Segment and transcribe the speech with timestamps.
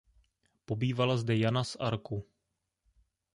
[0.65, 2.27] Pobývala zde Jana z Arku.